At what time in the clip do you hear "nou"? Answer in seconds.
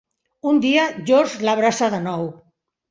2.11-2.29